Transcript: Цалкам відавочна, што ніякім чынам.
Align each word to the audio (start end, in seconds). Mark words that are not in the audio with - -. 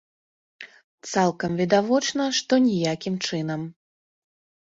Цалкам 1.11 1.51
відавочна, 1.61 2.23
што 2.39 2.53
ніякім 2.69 3.15
чынам. 3.27 3.61